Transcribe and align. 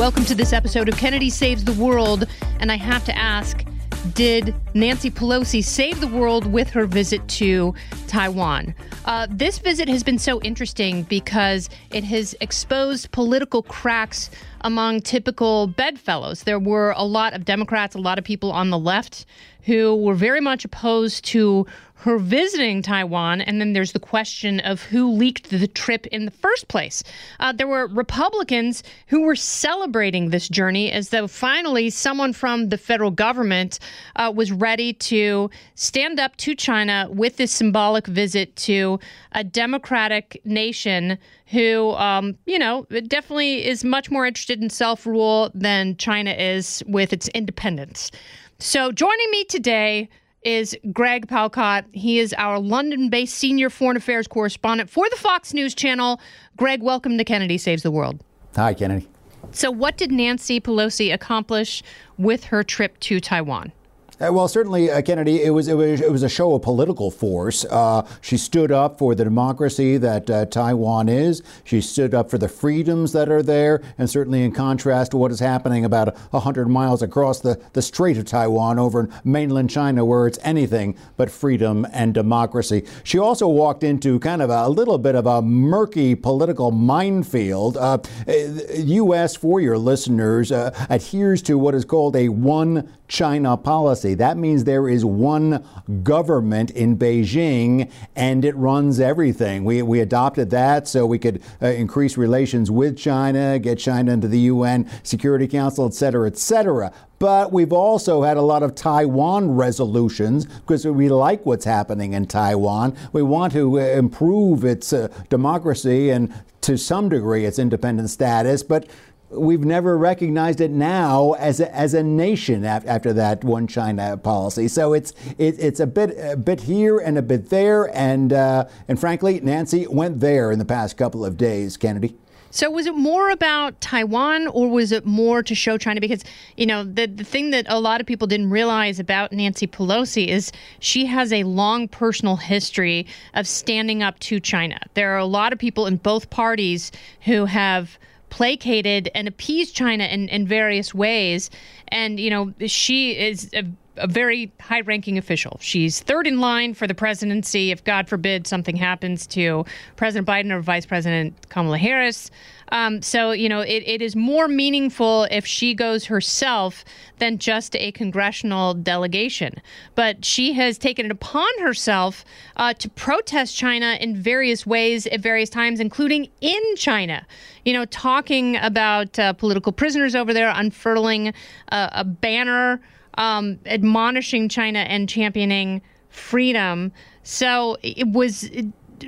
Welcome 0.00 0.24
to 0.24 0.34
this 0.34 0.54
episode 0.54 0.88
of 0.88 0.96
Kennedy 0.96 1.28
Saves 1.28 1.62
the 1.62 1.74
World. 1.74 2.26
And 2.58 2.72
I 2.72 2.76
have 2.76 3.04
to 3.04 3.14
ask 3.14 3.66
did 4.14 4.54
Nancy 4.72 5.10
Pelosi 5.10 5.62
save 5.62 6.00
the 6.00 6.06
world 6.06 6.46
with 6.46 6.70
her 6.70 6.86
visit 6.86 7.28
to 7.28 7.74
Taiwan? 8.06 8.74
Uh, 9.04 9.26
this 9.28 9.58
visit 9.58 9.90
has 9.90 10.02
been 10.02 10.18
so 10.18 10.40
interesting 10.40 11.02
because 11.02 11.68
it 11.90 12.02
has 12.04 12.34
exposed 12.40 13.12
political 13.12 13.62
cracks 13.62 14.30
among 14.62 15.02
typical 15.02 15.66
bedfellows. 15.66 16.44
There 16.44 16.58
were 16.58 16.94
a 16.96 17.04
lot 17.04 17.32
of 17.32 17.44
Democrats, 17.44 17.94
a 17.94 17.98
lot 17.98 18.18
of 18.18 18.24
people 18.24 18.52
on 18.52 18.70
the 18.70 18.78
left 18.78 19.26
who 19.64 19.94
were 19.96 20.14
very 20.14 20.40
much 20.40 20.64
opposed 20.64 21.24
to 21.26 21.66
her 22.00 22.18
visiting 22.18 22.80
Taiwan. 22.80 23.42
And 23.42 23.60
then 23.60 23.74
there's 23.74 23.92
the 23.92 24.00
question 24.00 24.60
of 24.60 24.82
who 24.82 25.12
leaked 25.12 25.50
the 25.50 25.66
trip 25.66 26.06
in 26.06 26.24
the 26.24 26.30
first 26.30 26.68
place. 26.68 27.02
Uh, 27.38 27.52
there 27.52 27.66
were 27.66 27.86
Republicans 27.88 28.82
who 29.08 29.20
were 29.20 29.36
celebrating 29.36 30.30
this 30.30 30.48
journey 30.48 30.90
as 30.90 31.10
though 31.10 31.28
finally 31.28 31.90
someone 31.90 32.32
from 32.32 32.70
the 32.70 32.78
federal 32.78 33.10
government 33.10 33.78
uh, 34.16 34.32
was 34.34 34.50
ready 34.50 34.94
to 34.94 35.50
stand 35.74 36.18
up 36.18 36.36
to 36.36 36.54
China 36.54 37.06
with 37.10 37.36
this 37.36 37.52
symbolic 37.52 38.06
visit 38.06 38.56
to 38.56 38.98
a 39.32 39.44
democratic 39.44 40.40
nation 40.44 41.18
who, 41.46 41.90
um, 41.92 42.38
you 42.46 42.58
know, 42.58 42.86
definitely 43.08 43.66
is 43.66 43.84
much 43.84 44.10
more 44.10 44.24
interested 44.24 44.49
in 44.58 44.70
self 44.70 45.06
rule 45.06 45.50
than 45.54 45.96
China 45.96 46.32
is 46.32 46.82
with 46.86 47.12
its 47.12 47.28
independence. 47.28 48.10
So 48.58 48.92
joining 48.92 49.30
me 49.30 49.44
today 49.44 50.08
is 50.42 50.76
Greg 50.92 51.26
Palkot. 51.28 51.84
He 51.92 52.18
is 52.18 52.34
our 52.38 52.58
London 52.58 53.10
based 53.10 53.34
senior 53.34 53.70
foreign 53.70 53.96
affairs 53.96 54.26
correspondent 54.26 54.90
for 54.90 55.08
the 55.10 55.16
Fox 55.16 55.54
News 55.54 55.74
Channel. 55.74 56.20
Greg, 56.56 56.82
welcome 56.82 57.18
to 57.18 57.24
Kennedy 57.24 57.58
Saves 57.58 57.82
the 57.82 57.90
World. 57.90 58.22
Hi, 58.56 58.74
Kennedy. 58.74 59.08
So, 59.52 59.70
what 59.70 59.96
did 59.96 60.12
Nancy 60.12 60.60
Pelosi 60.60 61.12
accomplish 61.12 61.82
with 62.18 62.44
her 62.44 62.62
trip 62.62 62.98
to 63.00 63.20
Taiwan? 63.20 63.72
Uh, 64.20 64.30
well, 64.30 64.48
certainly, 64.48 64.90
uh, 64.90 65.00
Kennedy, 65.00 65.42
it 65.42 65.48
was, 65.50 65.66
it 65.66 65.74
was 65.74 66.00
it 66.02 66.12
was 66.12 66.22
a 66.22 66.28
show 66.28 66.54
of 66.54 66.60
political 66.60 67.10
force. 67.10 67.64
Uh, 67.64 68.06
she 68.20 68.36
stood 68.36 68.70
up 68.70 68.98
for 68.98 69.14
the 69.14 69.24
democracy 69.24 69.96
that 69.96 70.28
uh, 70.28 70.44
Taiwan 70.44 71.08
is. 71.08 71.42
She 71.64 71.80
stood 71.80 72.12
up 72.12 72.28
for 72.28 72.36
the 72.36 72.48
freedoms 72.48 73.12
that 73.12 73.30
are 73.30 73.42
there, 73.42 73.80
and 73.96 74.10
certainly 74.10 74.44
in 74.44 74.52
contrast 74.52 75.12
to 75.12 75.16
what 75.16 75.30
is 75.30 75.40
happening 75.40 75.86
about 75.86 76.16
hundred 76.32 76.68
miles 76.68 77.02
across 77.02 77.40
the, 77.40 77.60
the 77.72 77.80
Strait 77.80 78.18
of 78.18 78.26
Taiwan 78.26 78.78
over 78.78 79.00
in 79.00 79.12
mainland 79.24 79.70
China, 79.70 80.04
where 80.04 80.26
it's 80.26 80.38
anything 80.42 80.96
but 81.16 81.30
freedom 81.30 81.86
and 81.92 82.12
democracy. 82.12 82.84
She 83.04 83.18
also 83.18 83.48
walked 83.48 83.82
into 83.82 84.18
kind 84.20 84.42
of 84.42 84.50
a, 84.50 84.68
little 84.68 84.98
bit 84.98 85.14
of 85.14 85.26
a 85.26 85.40
murky 85.40 86.14
political 86.14 86.70
minefield. 86.70 87.76
U.S. 87.76 89.36
Uh, 89.36 89.38
for 89.38 89.60
your 89.60 89.78
listeners 89.78 90.50
adheres 90.50 91.40
to 91.42 91.56
what 91.56 91.74
is 91.74 91.84
called 91.86 92.16
a 92.16 92.28
one 92.28 92.90
China 93.10 93.56
policy. 93.56 94.14
That 94.14 94.36
means 94.36 94.64
there 94.64 94.88
is 94.88 95.04
one 95.04 95.66
government 96.02 96.70
in 96.70 96.96
Beijing 96.96 97.90
and 98.14 98.44
it 98.44 98.56
runs 98.56 99.00
everything. 99.00 99.64
We, 99.64 99.82
we 99.82 100.00
adopted 100.00 100.50
that 100.50 100.86
so 100.86 101.04
we 101.04 101.18
could 101.18 101.42
uh, 101.60 101.66
increase 101.66 102.16
relations 102.16 102.70
with 102.70 102.96
China, 102.96 103.58
get 103.58 103.78
China 103.78 104.12
into 104.12 104.28
the 104.28 104.38
UN 104.38 104.88
Security 105.02 105.48
Council, 105.48 105.86
et 105.86 105.94
cetera, 105.94 106.28
et 106.28 106.38
cetera. 106.38 106.92
But 107.18 107.52
we've 107.52 107.72
also 107.72 108.22
had 108.22 108.38
a 108.38 108.42
lot 108.42 108.62
of 108.62 108.74
Taiwan 108.74 109.56
resolutions 109.56 110.46
because 110.46 110.86
we 110.86 111.08
like 111.10 111.44
what's 111.44 111.66
happening 111.66 112.14
in 112.14 112.26
Taiwan. 112.26 112.96
We 113.12 113.22
want 113.22 113.52
to 113.54 113.78
uh, 113.78 113.82
improve 113.82 114.64
its 114.64 114.92
uh, 114.92 115.08
democracy 115.28 116.10
and 116.10 116.32
to 116.62 116.78
some 116.78 117.08
degree 117.08 117.44
its 117.44 117.58
independent 117.58 118.10
status. 118.10 118.62
But 118.62 118.88
we've 119.30 119.64
never 119.64 119.96
recognized 119.96 120.60
it 120.60 120.70
now 120.70 121.32
as 121.32 121.60
a, 121.60 121.74
as 121.74 121.94
a 121.94 122.02
nation 122.02 122.64
after 122.64 123.12
that 123.12 123.44
one 123.44 123.66
China 123.66 124.16
policy. 124.16 124.68
So 124.68 124.92
it's 124.92 125.12
it, 125.38 125.58
it's 125.58 125.80
a 125.80 125.86
bit 125.86 126.16
a 126.18 126.36
bit 126.36 126.60
here 126.60 126.98
and 126.98 127.18
a 127.18 127.22
bit 127.22 127.50
there, 127.50 127.94
and 127.96 128.32
uh, 128.32 128.66
and 128.88 128.98
frankly, 128.98 129.40
Nancy 129.40 129.86
went 129.86 130.20
there 130.20 130.50
in 130.50 130.58
the 130.58 130.64
past 130.64 130.96
couple 130.96 131.24
of 131.24 131.36
days. 131.36 131.76
Kennedy. 131.76 132.16
So 132.52 132.68
was 132.68 132.86
it 132.86 132.96
more 132.96 133.30
about 133.30 133.80
Taiwan 133.80 134.48
or 134.48 134.68
was 134.68 134.90
it 134.90 135.06
more 135.06 135.40
to 135.40 135.54
show 135.54 135.78
China? 135.78 136.00
Because, 136.00 136.24
you 136.56 136.66
know, 136.66 136.82
the, 136.82 137.06
the 137.06 137.22
thing 137.22 137.50
that 137.50 137.64
a 137.68 137.78
lot 137.78 138.00
of 138.00 138.08
people 138.08 138.26
didn't 138.26 138.50
realize 138.50 138.98
about 138.98 139.32
Nancy 139.32 139.68
Pelosi 139.68 140.26
is 140.26 140.50
she 140.80 141.06
has 141.06 141.32
a 141.32 141.44
long 141.44 141.86
personal 141.86 142.34
history 142.34 143.06
of 143.34 143.46
standing 143.46 144.02
up 144.02 144.18
to 144.20 144.40
China. 144.40 144.80
There 144.94 145.14
are 145.14 145.18
a 145.18 145.26
lot 145.26 145.52
of 145.52 145.60
people 145.60 145.86
in 145.86 145.96
both 145.98 146.30
parties 146.30 146.90
who 147.20 147.44
have 147.44 148.00
placated 148.30 149.10
and 149.14 149.28
appeased 149.28 149.76
China 149.76 150.04
in, 150.04 150.28
in 150.28 150.46
various 150.46 150.94
ways. 150.94 151.50
And, 151.88 152.18
you 152.18 152.30
know, 152.30 152.54
she 152.66 153.18
is 153.18 153.50
a, 153.52 153.64
a 153.96 154.06
very 154.06 154.52
high 154.60 154.80
ranking 154.80 155.18
official. 155.18 155.58
She's 155.60 156.00
third 156.00 156.26
in 156.26 156.40
line 156.40 156.74
for 156.74 156.86
the 156.86 156.94
presidency 156.94 157.70
if, 157.70 157.84
God 157.84 158.08
forbid, 158.08 158.46
something 158.46 158.76
happens 158.76 159.26
to 159.28 159.64
President 159.96 160.26
Biden 160.26 160.52
or 160.52 160.60
Vice 160.60 160.86
President 160.86 161.34
Kamala 161.48 161.78
Harris. 161.78 162.30
Um, 162.72 163.02
so, 163.02 163.32
you 163.32 163.48
know, 163.48 163.60
it, 163.60 163.82
it 163.84 164.00
is 164.00 164.14
more 164.14 164.46
meaningful 164.46 165.24
if 165.24 165.44
she 165.44 165.74
goes 165.74 166.04
herself 166.04 166.84
than 167.18 167.38
just 167.38 167.74
a 167.76 167.90
congressional 167.92 168.74
delegation. 168.74 169.60
But 169.96 170.24
she 170.24 170.52
has 170.52 170.78
taken 170.78 171.06
it 171.06 171.12
upon 171.12 171.48
herself 171.60 172.24
uh, 172.56 172.74
to 172.74 172.88
protest 172.90 173.56
China 173.56 173.98
in 174.00 174.16
various 174.16 174.64
ways 174.66 175.06
at 175.08 175.20
various 175.20 175.50
times, 175.50 175.80
including 175.80 176.28
in 176.40 176.62
China. 176.76 177.26
You 177.64 177.72
know, 177.72 177.84
talking 177.86 178.56
about 178.56 179.18
uh, 179.18 179.32
political 179.32 179.72
prisoners 179.72 180.14
over 180.14 180.32
there, 180.32 180.50
unfurling 180.54 181.34
uh, 181.72 181.88
a 181.92 182.04
banner, 182.04 182.80
um, 183.20 183.58
admonishing 183.66 184.48
China 184.48 184.80
and 184.80 185.08
championing 185.08 185.82
freedom. 186.08 186.90
So 187.22 187.76
it 187.82 188.08
was 188.08 188.50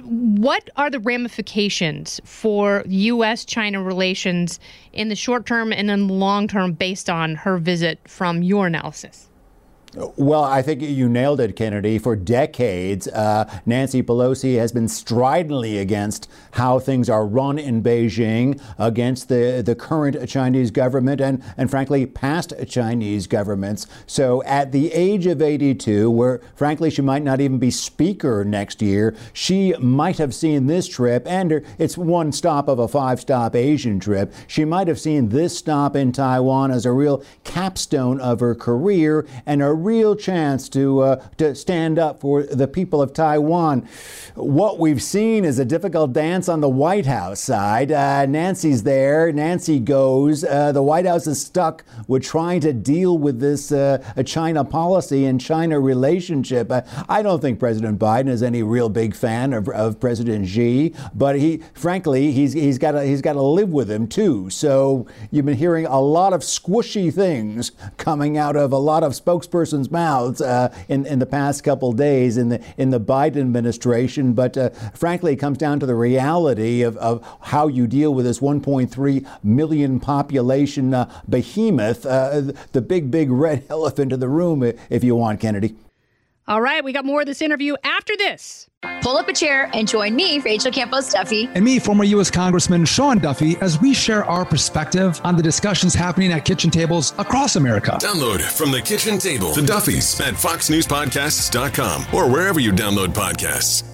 what 0.04 0.70
are 0.76 0.90
the 0.90 1.00
ramifications 1.00 2.20
for 2.24 2.84
U.S. 2.86 3.44
China 3.44 3.82
relations 3.82 4.60
in 4.92 5.08
the 5.08 5.16
short 5.16 5.46
term 5.46 5.72
and 5.72 5.90
in 5.90 6.06
the 6.06 6.12
long 6.12 6.46
term 6.46 6.72
based 6.72 7.10
on 7.10 7.34
her 7.36 7.56
visit 7.56 7.98
from 8.06 8.42
your 8.42 8.66
analysis? 8.66 9.28
Well, 9.94 10.42
I 10.42 10.62
think 10.62 10.80
you 10.80 11.06
nailed 11.06 11.38
it, 11.38 11.54
Kennedy. 11.54 11.98
For 11.98 12.16
decades, 12.16 13.08
uh, 13.08 13.44
Nancy 13.66 14.02
Pelosi 14.02 14.56
has 14.56 14.72
been 14.72 14.88
stridently 14.88 15.76
against 15.76 16.30
how 16.52 16.78
things 16.78 17.10
are 17.10 17.26
run 17.26 17.58
in 17.58 17.82
Beijing, 17.82 18.58
against 18.78 19.28
the, 19.28 19.62
the 19.64 19.74
current 19.74 20.26
Chinese 20.26 20.70
government 20.70 21.20
and, 21.20 21.42
and, 21.58 21.70
frankly, 21.70 22.06
past 22.06 22.54
Chinese 22.68 23.26
governments. 23.26 23.86
So, 24.06 24.42
at 24.44 24.72
the 24.72 24.90
age 24.94 25.26
of 25.26 25.42
82, 25.42 26.10
where 26.10 26.40
frankly 26.54 26.88
she 26.88 27.02
might 27.02 27.22
not 27.22 27.42
even 27.42 27.58
be 27.58 27.70
speaker 27.70 28.46
next 28.46 28.80
year, 28.80 29.14
she 29.34 29.74
might 29.78 30.16
have 30.16 30.34
seen 30.34 30.68
this 30.68 30.88
trip, 30.88 31.26
and 31.26 31.62
it's 31.78 31.98
one 31.98 32.32
stop 32.32 32.66
of 32.66 32.78
a 32.78 32.88
five 32.88 33.20
stop 33.20 33.54
Asian 33.54 34.00
trip. 34.00 34.32
She 34.46 34.64
might 34.64 34.88
have 34.88 34.98
seen 34.98 35.28
this 35.28 35.58
stop 35.58 35.94
in 35.94 36.12
Taiwan 36.12 36.70
as 36.70 36.86
a 36.86 36.92
real 36.92 37.22
capstone 37.44 38.20
of 38.20 38.40
her 38.40 38.54
career 38.54 39.26
and 39.44 39.62
a 39.62 39.81
real 39.82 40.16
chance 40.16 40.68
to 40.70 41.00
uh, 41.00 41.24
to 41.38 41.54
stand 41.54 41.98
up 41.98 42.20
for 42.20 42.42
the 42.42 42.68
people 42.68 43.02
of 43.02 43.12
Taiwan. 43.12 43.88
What 44.34 44.78
we've 44.78 45.02
seen 45.02 45.44
is 45.44 45.58
a 45.58 45.64
difficult 45.64 46.12
dance 46.12 46.48
on 46.48 46.60
the 46.60 46.68
White 46.68 47.06
House 47.06 47.40
side. 47.40 47.92
Uh, 47.92 48.26
Nancy's 48.26 48.82
there. 48.82 49.32
Nancy 49.32 49.78
goes. 49.78 50.44
Uh, 50.44 50.72
the 50.72 50.82
White 50.82 51.06
House 51.06 51.26
is 51.26 51.40
stuck 51.40 51.84
with 52.08 52.22
trying 52.22 52.60
to 52.60 52.72
deal 52.72 53.18
with 53.18 53.40
this 53.40 53.72
uh, 53.72 53.98
China 54.24 54.64
policy 54.64 55.24
and 55.24 55.40
China 55.40 55.80
relationship. 55.80 56.70
Uh, 56.70 56.82
I 57.08 57.22
don't 57.22 57.40
think 57.40 57.58
President 57.58 57.98
Biden 57.98 58.28
is 58.28 58.42
any 58.42 58.62
real 58.62 58.88
big 58.88 59.14
fan 59.14 59.52
of, 59.52 59.68
of 59.68 60.00
President 60.00 60.48
Xi, 60.48 60.94
but 61.14 61.38
he, 61.38 61.62
frankly, 61.74 62.32
he's 62.32 62.52
he's 62.52 62.78
got 62.78 63.02
he's 63.04 63.22
got 63.22 63.34
to 63.34 63.42
live 63.42 63.70
with 63.70 63.90
him 63.90 64.06
too. 64.06 64.50
So 64.50 65.06
you've 65.30 65.46
been 65.46 65.56
hearing 65.56 65.86
a 65.86 66.00
lot 66.00 66.32
of 66.32 66.40
squishy 66.40 67.12
things 67.12 67.72
coming 67.96 68.36
out 68.36 68.56
of 68.56 68.72
a 68.72 68.78
lot 68.78 69.02
of 69.02 69.12
spokespersons' 69.12 69.71
mouths 69.72 70.40
uh, 70.40 70.74
in 70.88 71.06
in 71.06 71.18
the 71.18 71.26
past 71.26 71.64
couple 71.64 71.92
days 71.92 72.36
in 72.36 72.48
the 72.48 72.64
in 72.76 72.90
the 72.90 73.00
Biden 73.00 73.40
administration. 73.40 74.32
But 74.32 74.56
uh, 74.56 74.70
frankly, 74.94 75.32
it 75.32 75.36
comes 75.36 75.58
down 75.58 75.80
to 75.80 75.86
the 75.86 75.94
reality 75.94 76.82
of, 76.82 76.96
of 76.98 77.26
how 77.40 77.68
you 77.68 77.86
deal 77.86 78.14
with 78.14 78.24
this 78.24 78.40
1.3 78.40 79.26
million 79.42 80.00
population 80.00 80.94
uh, 80.94 81.10
behemoth, 81.28 82.06
uh, 82.06 82.52
the 82.72 82.82
big 82.82 83.10
big 83.10 83.30
red 83.30 83.64
elephant 83.70 84.12
in 84.12 84.20
the 84.20 84.28
room, 84.28 84.62
if 84.62 85.04
you 85.04 85.16
want, 85.16 85.40
Kennedy. 85.40 85.74
All 86.48 86.60
right, 86.60 86.82
we 86.82 86.92
got 86.92 87.04
more 87.04 87.20
of 87.20 87.26
this 87.26 87.40
interview 87.40 87.76
after 87.84 88.16
this. 88.16 88.68
Pull 89.00 89.16
up 89.16 89.28
a 89.28 89.32
chair 89.32 89.70
and 89.74 89.86
join 89.86 90.16
me, 90.16 90.40
Rachel 90.40 90.72
Campos 90.72 91.12
Duffy. 91.12 91.48
And 91.54 91.64
me, 91.64 91.78
former 91.78 92.02
U.S. 92.04 92.30
Congressman 92.30 92.84
Sean 92.84 93.18
Duffy, 93.18 93.56
as 93.60 93.80
we 93.80 93.94
share 93.94 94.24
our 94.24 94.44
perspective 94.44 95.20
on 95.22 95.36
the 95.36 95.42
discussions 95.42 95.94
happening 95.94 96.32
at 96.32 96.44
kitchen 96.44 96.70
tables 96.70 97.14
across 97.18 97.54
America. 97.54 97.98
Download 98.00 98.40
from 98.40 98.72
the 98.72 98.80
kitchen 98.82 99.18
table 99.18 99.54
the 99.54 99.62
Duffys 99.62 100.20
at 100.20 100.34
foxnewspodcasts.com 100.34 102.06
or 102.12 102.28
wherever 102.30 102.58
you 102.58 102.72
download 102.72 103.08
podcasts. 103.08 103.91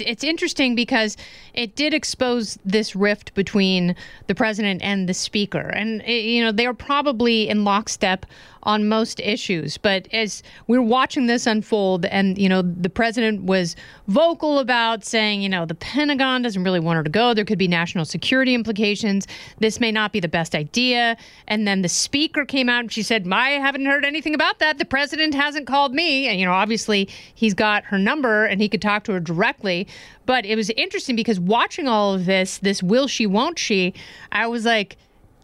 It's 0.00 0.24
interesting 0.24 0.74
because 0.74 1.16
it 1.54 1.74
did 1.74 1.94
expose 1.94 2.58
this 2.64 2.94
rift 2.96 3.34
between 3.34 3.94
the 4.26 4.34
president 4.34 4.82
and 4.82 5.08
the 5.08 5.14
speaker. 5.14 5.60
And, 5.60 6.02
eh, 6.02 6.18
you 6.18 6.44
know, 6.44 6.52
they're 6.52 6.74
probably 6.74 7.48
in 7.48 7.64
lockstep 7.64 8.26
on 8.66 8.88
most 8.88 9.20
issues. 9.20 9.78
But 9.78 10.08
as 10.12 10.42
we're 10.66 10.82
watching 10.82 11.28
this 11.28 11.46
unfold, 11.46 12.04
and, 12.04 12.36
you 12.36 12.48
know, 12.48 12.62
the 12.62 12.90
president 12.90 13.44
was 13.44 13.76
vocal 14.08 14.58
about 14.58 15.04
saying, 15.04 15.40
you 15.40 15.48
know, 15.48 15.64
the 15.64 15.74
Pentagon 15.76 16.42
doesn't 16.42 16.64
really 16.64 16.80
want 16.80 16.96
her 16.96 17.04
to 17.04 17.10
go. 17.10 17.32
There 17.32 17.44
could 17.44 17.58
be 17.58 17.68
national 17.68 18.04
security 18.04 18.54
implications. 18.54 19.28
This 19.60 19.78
may 19.78 19.92
not 19.92 20.12
be 20.12 20.18
the 20.18 20.28
best 20.28 20.54
idea. 20.54 21.16
And 21.46 21.66
then 21.66 21.82
the 21.82 21.88
speaker 21.88 22.44
came 22.44 22.68
out 22.68 22.80
and 22.80 22.92
she 22.92 23.02
said, 23.02 23.28
I 23.30 23.50
haven't 23.50 23.86
heard 23.86 24.04
anything 24.04 24.34
about 24.34 24.58
that. 24.58 24.78
The 24.78 24.84
president 24.84 25.34
hasn't 25.34 25.68
called 25.68 25.94
me. 25.94 26.26
And, 26.26 26.40
you 26.40 26.44
know, 26.44 26.52
obviously 26.52 27.08
he's 27.34 27.54
got 27.54 27.84
her 27.84 27.98
number 27.98 28.46
and 28.46 28.60
he 28.60 28.68
could 28.68 28.82
talk 28.82 29.04
to 29.04 29.12
her 29.12 29.20
directly. 29.20 29.85
But 30.26 30.44
it 30.44 30.56
was 30.56 30.70
interesting 30.70 31.16
because 31.16 31.38
watching 31.38 31.88
all 31.88 32.14
of 32.14 32.26
this, 32.26 32.58
this 32.58 32.82
will 32.82 33.06
she, 33.06 33.26
won't 33.26 33.58
she, 33.58 33.94
I 34.32 34.46
was 34.46 34.64
like, 34.64 34.96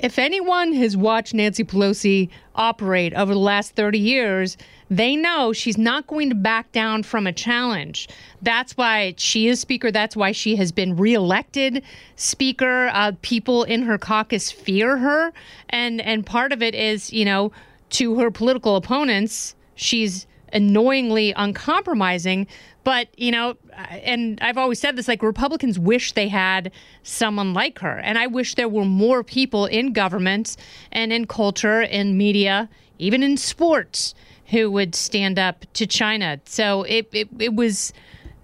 if 0.03 0.19
anyone 0.19 0.73
has 0.73 0.97
watched 0.97 1.33
Nancy 1.33 1.63
Pelosi 1.63 2.29
operate 2.57 3.15
over 3.15 3.33
the 3.33 3.39
last 3.39 3.77
30 3.77 4.01
years, 4.01 4.57
they 4.91 5.15
know 5.15 5.53
she's 5.53 5.79
not 5.79 6.09
going 6.09 6.29
to 6.29 6.35
back 6.35 6.73
down 6.73 7.05
from 7.05 7.27
a 7.27 7.33
challenge. 7.33 8.09
That's 8.43 8.77
why 8.77 9.15
she 9.17 9.47
is 9.47 9.61
Speaker. 9.61 9.93
That's 9.93 10.17
why 10.17 10.33
she 10.33 10.57
has 10.57 10.73
been 10.73 10.97
reelected 10.97 11.85
Speaker. 12.17 12.91
Uh, 12.93 13.13
people 13.23 13.63
in 13.63 13.83
her 13.83 13.97
caucus 13.97 14.51
fear 14.51 14.99
her. 14.99 15.33
And, 15.71 16.01
and 16.01 16.27
part 16.27 16.53
of 16.53 16.63
it 16.63 16.75
is, 16.75 17.13
you 17.13 17.25
know, 17.25 17.53
to 17.91 18.19
her 18.19 18.31
political 18.31 18.75
opponents, 18.75 19.55
she's 19.77 20.27
annoyingly 20.53 21.33
uncompromising. 21.37 22.47
But, 22.85 23.09
you 23.17 23.31
know, 23.31 23.57
and 23.77 24.39
I've 24.41 24.59
always 24.59 24.79
said 24.79 24.97
this 24.97 25.09
like 25.09 25.23
Republicans 25.23 25.79
wish 25.79 26.13
they 26.13 26.29
had 26.29 26.73
someone 27.03 27.55
like 27.55 27.79
her. 27.79 27.99
And 27.99 28.19
I 28.19 28.27
wish 28.27 28.55
there 28.55 28.69
were 28.69 28.85
more 28.85 29.23
people 29.23 29.67
in 29.67 29.93
government 29.93 30.57
and 30.91 31.13
in 31.13 31.27
culture, 31.27 31.83
in 31.83 32.17
media, 32.17 32.69
even 32.99 33.23
in 33.23 33.37
sports, 33.37 34.15
who 34.47 34.71
would 34.71 34.95
stand 34.95 35.39
up 35.39 35.65
to 35.75 35.87
China. 35.87 36.41
So 36.45 36.83
it, 36.83 37.09
it, 37.13 37.29
it 37.39 37.55
was 37.55 37.93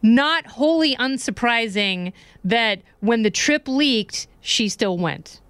not 0.02 0.46
wholly 0.46 0.96
unsurprising 0.96 2.12
that 2.44 2.80
when 3.00 3.22
the 3.22 3.30
trip 3.30 3.66
leaked, 3.66 4.28
she 4.40 4.68
still 4.68 4.96
went. 4.96 5.40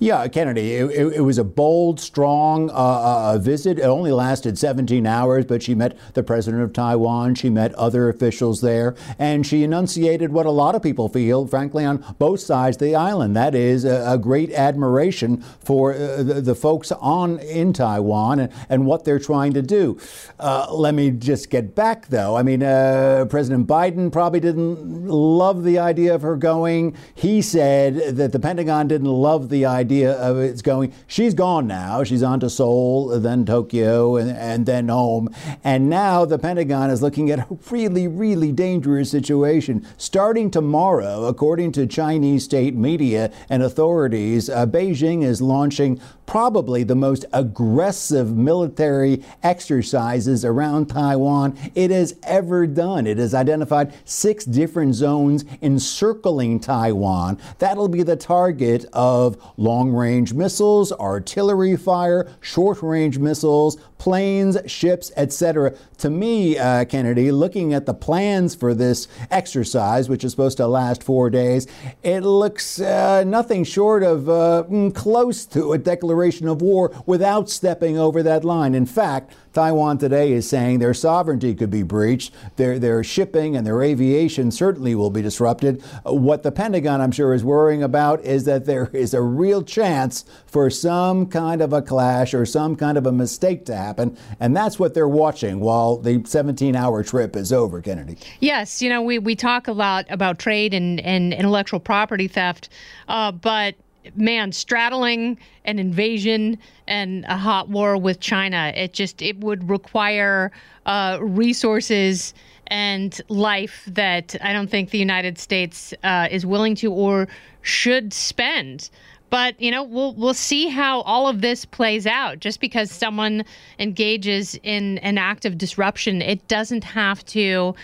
Yeah, 0.00 0.28
Kennedy, 0.28 0.74
it, 0.74 0.90
it, 0.92 1.12
it, 1.14 1.20
was 1.22 1.38
a 1.38 1.44
bold, 1.44 1.98
strong 1.98 2.70
uh, 2.70 2.72
uh, 2.72 3.38
visit. 3.38 3.80
It 3.80 3.82
only 3.82 4.12
lasted 4.12 4.56
17 4.56 5.04
hours, 5.08 5.44
but 5.44 5.60
she 5.60 5.74
met 5.74 5.98
the 6.14 6.22
president 6.22 6.62
of 6.62 6.72
Taiwan. 6.72 7.34
She 7.34 7.50
met 7.50 7.74
other 7.74 8.08
officials 8.08 8.60
there, 8.60 8.94
and 9.18 9.44
she 9.44 9.64
enunciated 9.64 10.30
what 10.30 10.46
a 10.46 10.52
lot 10.52 10.76
of 10.76 10.84
people 10.84 11.08
feel, 11.08 11.48
frankly, 11.48 11.84
on 11.84 12.04
both 12.16 12.38
sides 12.38 12.76
of 12.76 12.82
the 12.82 12.94
island. 12.94 13.34
That 13.34 13.56
is 13.56 13.84
a, 13.84 14.12
a 14.12 14.18
great 14.18 14.52
admiration 14.52 15.42
for 15.64 15.94
uh, 15.94 16.22
the, 16.22 16.40
the, 16.42 16.54
folks 16.54 16.92
on 16.92 17.40
in 17.40 17.72
Taiwan 17.72 18.38
and, 18.38 18.52
and 18.68 18.86
what 18.86 19.04
they're 19.04 19.18
trying 19.18 19.52
to 19.54 19.62
do. 19.62 19.98
Uh, 20.38 20.68
let 20.70 20.94
me 20.94 21.10
just 21.10 21.50
get 21.50 21.74
back, 21.74 22.06
though. 22.06 22.36
I 22.36 22.44
mean, 22.44 22.62
uh, 22.62 23.26
President 23.28 23.66
Biden 23.66 24.12
probably 24.12 24.38
didn't 24.38 25.08
love 25.08 25.64
the 25.64 25.80
idea 25.80 26.14
of 26.14 26.22
her 26.22 26.36
going. 26.36 26.96
He 27.16 27.42
said 27.42 28.16
that 28.16 28.30
the 28.30 28.38
Pentagon 28.38 28.86
didn't 28.86 29.08
love 29.08 29.48
the 29.48 29.66
idea 29.66 29.87
idea 29.88 30.12
of 30.12 30.36
it's 30.36 30.60
going. 30.60 30.92
She's 31.06 31.32
gone 31.32 31.66
now. 31.66 32.04
She's 32.04 32.22
on 32.22 32.40
to 32.40 32.50
Seoul, 32.50 33.18
then 33.20 33.46
Tokyo, 33.46 34.16
and, 34.16 34.30
and 34.30 34.66
then 34.66 34.88
home. 34.88 35.30
And 35.64 35.88
now 35.88 36.26
the 36.26 36.38
Pentagon 36.38 36.90
is 36.90 37.00
looking 37.00 37.30
at 37.30 37.38
a 37.38 37.46
really, 37.70 38.06
really 38.06 38.52
dangerous 38.52 39.10
situation. 39.10 39.86
Starting 39.96 40.50
tomorrow, 40.50 41.24
according 41.24 41.72
to 41.72 41.86
Chinese 41.86 42.44
state 42.44 42.74
media 42.74 43.32
and 43.48 43.62
authorities, 43.62 44.50
uh, 44.50 44.66
Beijing 44.66 45.24
is 45.24 45.40
launching 45.40 45.98
probably 46.28 46.82
the 46.82 46.94
most 46.94 47.24
aggressive 47.32 48.36
military 48.36 49.24
exercises 49.42 50.44
around 50.44 50.84
Taiwan 50.84 51.56
it 51.74 51.90
has 51.90 52.14
ever 52.22 52.66
done. 52.66 53.06
It 53.06 53.16
has 53.16 53.32
identified 53.32 53.94
six 54.04 54.44
different 54.44 54.94
zones 54.94 55.46
encircling 55.62 56.60
Taiwan. 56.60 57.38
That'll 57.60 57.88
be 57.88 58.02
the 58.02 58.14
target 58.14 58.84
of 58.92 59.42
long 59.56 59.90
range 59.90 60.34
missiles, 60.34 60.92
artillery 60.92 61.78
fire, 61.78 62.30
short 62.42 62.82
range 62.82 63.18
missiles, 63.18 63.78
planes, 63.96 64.58
ships, 64.66 65.10
etc. 65.16 65.74
To 65.96 66.10
me, 66.10 66.58
uh, 66.58 66.84
Kennedy, 66.84 67.32
looking 67.32 67.72
at 67.72 67.86
the 67.86 67.94
plans 67.94 68.54
for 68.54 68.74
this 68.74 69.08
exercise, 69.30 70.10
which 70.10 70.24
is 70.24 70.32
supposed 70.32 70.58
to 70.58 70.66
last 70.66 71.02
four 71.02 71.30
days, 71.30 71.66
it 72.02 72.20
looks 72.20 72.80
uh, 72.80 73.24
nothing 73.24 73.64
short 73.64 74.02
of 74.02 74.28
uh, 74.28 74.64
mm, 74.68 74.94
close 74.94 75.46
to 75.46 75.72
a 75.72 75.78
declaration 75.78 76.17
of 76.18 76.60
war 76.62 76.92
without 77.06 77.48
stepping 77.48 77.98
over 77.98 78.22
that 78.22 78.44
line. 78.44 78.74
In 78.74 78.86
fact, 78.86 79.34
Taiwan 79.52 79.98
today 79.98 80.32
is 80.32 80.48
saying 80.48 80.78
their 80.78 80.94
sovereignty 80.94 81.54
could 81.54 81.70
be 81.70 81.82
breached, 81.82 82.32
their, 82.56 82.78
their 82.78 83.02
shipping 83.02 83.56
and 83.56 83.66
their 83.66 83.82
aviation 83.82 84.50
certainly 84.50 84.94
will 84.94 85.10
be 85.10 85.22
disrupted. 85.22 85.82
What 86.04 86.42
the 86.42 86.52
Pentagon, 86.52 87.00
I'm 87.00 87.10
sure, 87.10 87.34
is 87.34 87.44
worrying 87.44 87.82
about 87.82 88.24
is 88.24 88.44
that 88.44 88.66
there 88.66 88.88
is 88.92 89.14
a 89.14 89.22
real 89.22 89.62
chance 89.62 90.24
for 90.46 90.70
some 90.70 91.26
kind 91.26 91.60
of 91.60 91.72
a 91.72 91.82
clash 91.82 92.34
or 92.34 92.46
some 92.46 92.76
kind 92.76 92.98
of 92.98 93.06
a 93.06 93.12
mistake 93.12 93.64
to 93.66 93.74
happen. 93.74 94.16
And 94.38 94.56
that's 94.56 94.78
what 94.78 94.94
they're 94.94 95.08
watching 95.08 95.60
while 95.60 95.96
the 95.96 96.22
17 96.24 96.76
hour 96.76 97.02
trip 97.02 97.34
is 97.34 97.52
over, 97.52 97.80
Kennedy. 97.80 98.18
Yes, 98.40 98.82
you 98.82 98.88
know, 98.88 99.02
we, 99.02 99.18
we 99.18 99.34
talk 99.34 99.66
a 99.66 99.72
lot 99.72 100.06
about 100.10 100.38
trade 100.38 100.74
and, 100.74 101.00
and 101.00 101.32
intellectual 101.32 101.80
property 101.80 102.28
theft, 102.28 102.68
uh, 103.08 103.32
but 103.32 103.74
man, 104.16 104.52
straddling 104.52 105.38
an 105.64 105.78
invasion 105.78 106.58
and 106.86 107.24
a 107.26 107.36
hot 107.36 107.68
war 107.68 107.96
with 107.96 108.20
China, 108.20 108.72
it 108.74 108.92
just 108.92 109.22
it 109.22 109.38
would 109.40 109.68
require 109.68 110.50
uh, 110.86 111.18
resources 111.20 112.34
and 112.68 113.20
life 113.28 113.84
that 113.86 114.36
I 114.42 114.52
don't 114.52 114.70
think 114.70 114.90
the 114.90 114.98
United 114.98 115.38
States 115.38 115.94
uh, 116.04 116.28
is 116.30 116.44
willing 116.44 116.74
to 116.76 116.92
or 116.92 117.28
should 117.62 118.12
spend. 118.12 118.90
But 119.30 119.60
you 119.60 119.70
know, 119.70 119.82
we'll 119.82 120.14
we'll 120.14 120.34
see 120.34 120.68
how 120.68 121.02
all 121.02 121.28
of 121.28 121.40
this 121.40 121.64
plays 121.64 122.06
out. 122.06 122.40
Just 122.40 122.60
because 122.60 122.90
someone 122.90 123.44
engages 123.78 124.58
in 124.62 124.98
an 124.98 125.18
act 125.18 125.44
of 125.44 125.58
disruption, 125.58 126.22
it 126.22 126.46
doesn't 126.48 126.84
have 126.84 127.24
to 127.26 127.74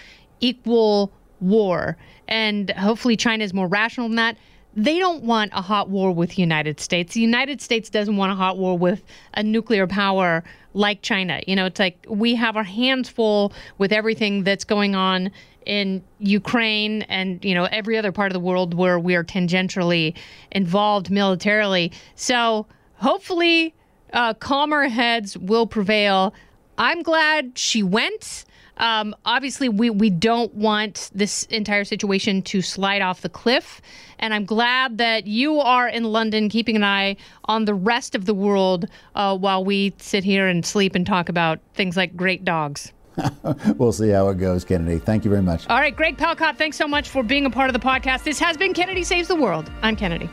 equal 0.40 1.12
war. 1.40 1.96
And 2.28 2.70
hopefully, 2.70 3.16
China 3.16 3.44
is 3.44 3.52
more 3.52 3.66
rational 3.66 4.08
than 4.08 4.16
that 4.16 4.38
they 4.76 4.98
don't 4.98 5.22
want 5.22 5.52
a 5.54 5.62
hot 5.62 5.88
war 5.88 6.12
with 6.12 6.30
the 6.30 6.42
United 6.42 6.80
States. 6.80 7.14
The 7.14 7.20
United 7.20 7.60
States 7.60 7.88
doesn't 7.88 8.16
want 8.16 8.32
a 8.32 8.34
hot 8.34 8.58
war 8.58 8.76
with 8.76 9.02
a 9.34 9.42
nuclear 9.42 9.86
power 9.86 10.42
like 10.72 11.02
China. 11.02 11.40
You 11.46 11.54
know, 11.54 11.66
it's 11.66 11.78
like 11.78 12.04
we 12.08 12.34
have 12.34 12.56
our 12.56 12.64
hands 12.64 13.08
full 13.08 13.52
with 13.78 13.92
everything 13.92 14.42
that's 14.42 14.64
going 14.64 14.94
on 14.94 15.30
in 15.64 16.02
Ukraine 16.18 17.02
and, 17.02 17.42
you 17.44 17.54
know, 17.54 17.64
every 17.64 17.96
other 17.96 18.12
part 18.12 18.30
of 18.30 18.34
the 18.34 18.40
world 18.40 18.74
where 18.74 18.98
we 18.98 19.14
are 19.14 19.24
tangentially 19.24 20.14
involved 20.50 21.10
militarily. 21.10 21.92
So 22.16 22.66
hopefully, 22.96 23.74
uh, 24.12 24.34
calmer 24.34 24.88
heads 24.88 25.38
will 25.38 25.66
prevail. 25.66 26.34
I'm 26.76 27.02
glad 27.02 27.58
she 27.58 27.82
went. 27.82 28.44
Um, 28.78 29.14
obviously, 29.24 29.68
we, 29.68 29.90
we 29.90 30.10
don't 30.10 30.52
want 30.54 31.10
this 31.14 31.44
entire 31.44 31.84
situation 31.84 32.42
to 32.42 32.62
slide 32.62 33.02
off 33.02 33.20
the 33.20 33.28
cliff. 33.28 33.80
And 34.18 34.32
I'm 34.32 34.44
glad 34.44 34.98
that 34.98 35.26
you 35.26 35.60
are 35.60 35.88
in 35.88 36.04
London 36.04 36.48
keeping 36.48 36.76
an 36.76 36.84
eye 36.84 37.16
on 37.44 37.64
the 37.64 37.74
rest 37.74 38.14
of 38.14 38.26
the 38.26 38.34
world 38.34 38.86
uh, 39.14 39.36
while 39.36 39.64
we 39.64 39.94
sit 39.98 40.24
here 40.24 40.46
and 40.46 40.64
sleep 40.64 40.94
and 40.94 41.06
talk 41.06 41.28
about 41.28 41.60
things 41.74 41.96
like 41.96 42.16
great 42.16 42.44
dogs. 42.44 42.92
we'll 43.76 43.92
see 43.92 44.08
how 44.08 44.28
it 44.28 44.38
goes, 44.38 44.64
Kennedy. 44.64 44.98
Thank 44.98 45.24
you 45.24 45.30
very 45.30 45.42
much. 45.42 45.68
All 45.68 45.78
right, 45.78 45.94
Greg 45.94 46.16
Palkot, 46.16 46.56
thanks 46.56 46.76
so 46.76 46.88
much 46.88 47.08
for 47.08 47.22
being 47.22 47.46
a 47.46 47.50
part 47.50 47.68
of 47.68 47.72
the 47.74 47.86
podcast. 47.86 48.24
This 48.24 48.38
has 48.40 48.56
been 48.56 48.74
Kennedy 48.74 49.04
Saves 49.04 49.28
the 49.28 49.36
World. 49.36 49.70
I'm 49.82 49.96
Kennedy. 49.96 50.28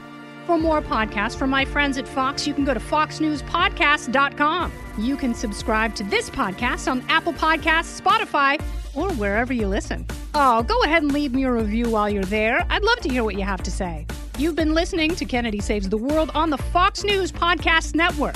For 0.51 0.57
more 0.57 0.81
podcasts 0.81 1.37
from 1.37 1.49
my 1.49 1.63
friends 1.63 1.97
at 1.97 2.05
Fox, 2.05 2.45
you 2.45 2.53
can 2.53 2.65
go 2.65 2.73
to 2.73 2.79
foxnewspodcast.com. 2.81 4.73
You 4.97 5.15
can 5.15 5.33
subscribe 5.33 5.95
to 5.95 6.03
this 6.03 6.29
podcast 6.29 6.91
on 6.91 7.05
Apple 7.07 7.31
Podcasts, 7.31 8.01
Spotify, 8.01 8.61
or 8.93 9.13
wherever 9.13 9.53
you 9.53 9.65
listen. 9.65 10.05
Oh, 10.35 10.61
go 10.63 10.83
ahead 10.83 11.03
and 11.03 11.13
leave 11.13 11.33
me 11.33 11.45
a 11.45 11.51
review 11.53 11.89
while 11.89 12.09
you're 12.09 12.25
there. 12.25 12.65
I'd 12.69 12.83
love 12.83 12.99
to 12.99 13.07
hear 13.07 13.23
what 13.23 13.35
you 13.35 13.45
have 13.45 13.63
to 13.63 13.71
say. 13.71 14.05
You've 14.37 14.57
been 14.57 14.73
listening 14.73 15.15
to 15.15 15.23
Kennedy 15.23 15.61
Saves 15.61 15.87
the 15.87 15.95
World 15.95 16.31
on 16.35 16.49
the 16.49 16.57
Fox 16.57 17.05
News 17.05 17.31
Podcast 17.31 17.95
Network. 17.95 18.35